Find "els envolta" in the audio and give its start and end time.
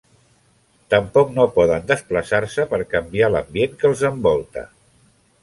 3.93-4.67